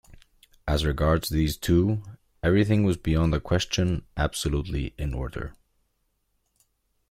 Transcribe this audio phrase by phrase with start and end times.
[0.67, 2.01] As regards these two,
[2.41, 5.53] everything was beyond a question absolutely in order.